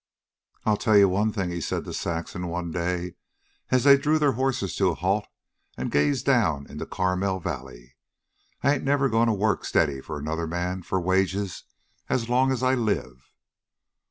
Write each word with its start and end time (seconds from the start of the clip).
"I'll 0.65 0.77
tell 0.77 0.97
you 0.97 1.07
one 1.07 1.31
thing," 1.31 1.51
he 1.51 1.61
said 1.61 1.85
to 1.85 1.93
Saxon, 1.93 2.47
one 2.47 2.71
day, 2.71 3.13
as 3.69 3.83
they 3.83 3.97
drew 3.99 4.17
their 4.17 4.31
horses 4.31 4.75
to 4.77 4.89
a 4.89 4.95
halt 4.95 5.27
and 5.77 5.91
gazed 5.91 6.25
down 6.25 6.65
into 6.65 6.87
Carmel 6.87 7.39
Valley. 7.39 7.97
"I 8.63 8.73
ain't 8.73 8.83
never 8.83 9.09
going 9.09 9.27
to 9.27 9.33
work 9.33 9.63
steady 9.63 10.01
for 10.01 10.17
another 10.17 10.47
man 10.47 10.81
for 10.81 10.99
wages 10.99 11.65
as 12.09 12.27
long 12.29 12.51
as 12.51 12.63
I 12.63 12.73
live." 12.73 13.29